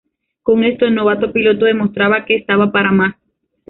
Con 0.41 0.63
esto, 0.63 0.85
el 0.85 0.95
novato 0.95 1.31
piloto 1.31 1.65
demostraba 1.65 2.25
que 2.25 2.35
estaba 2.37 2.71
para 2.71 2.91
más. 2.91 3.17